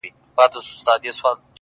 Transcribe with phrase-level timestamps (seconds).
[0.37, 1.39] دغه سپينه سپوږمۍ-